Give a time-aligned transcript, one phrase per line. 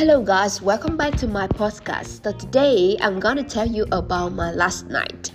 [0.00, 2.24] Hello, guys, welcome back to my podcast.
[2.24, 5.30] So, today I'm gonna tell you about my last night.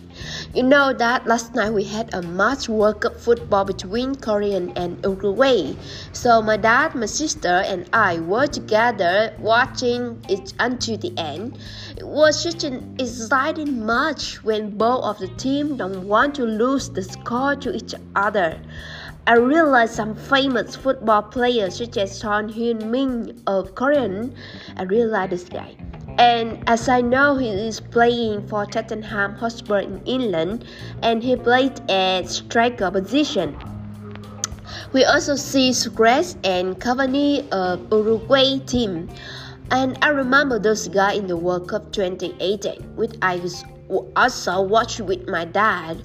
[0.56, 4.98] You know that last night we had a match World Cup football between Korea and
[5.04, 5.76] Uruguay.
[6.14, 11.60] So my dad, my sister, and I were together watching it until the end.
[11.96, 16.90] It was such an exciting match when both of the teams don't want to lose
[16.90, 18.60] the score to each other.
[19.28, 24.36] I realized some famous football players such as Son Heung-min of Korean.
[24.78, 25.76] I realized this guy.
[26.20, 30.66] And as I know, he is playing for Tottenham Hotspur in England,
[31.02, 33.58] and he played at striker position.
[34.94, 39.10] We also see Suarez and Cavani of Uruguay team.
[39.72, 43.42] And I remember those guys in the World Cup 2018, which I
[44.16, 46.04] also watched with my dad.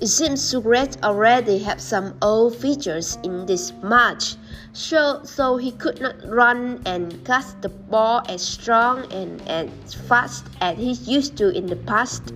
[0.00, 4.36] It seems Suarez already had some old features in this match,
[4.72, 10.46] so, so he could not run and cast the ball as strong and as fast
[10.62, 12.32] as he used to in the past.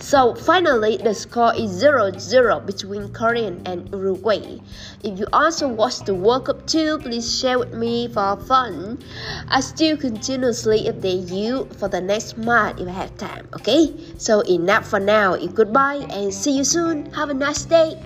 [0.00, 4.58] So finally, the score is 0-0 between Korea and Uruguay.
[5.02, 8.98] If you also watch the World Cup too, please share with me for fun.
[9.48, 13.94] I still continuously update you for the next month if I have time, okay?
[14.18, 15.36] So enough for now.
[15.36, 17.12] Goodbye and see you soon.
[17.12, 17.98] Have a nice day.